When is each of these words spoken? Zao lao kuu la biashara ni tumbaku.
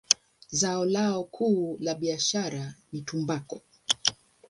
Zao 0.51 0.85
lao 0.85 1.23
kuu 1.23 1.77
la 1.81 1.93
biashara 1.95 2.75
ni 2.91 3.01
tumbaku. 3.01 3.61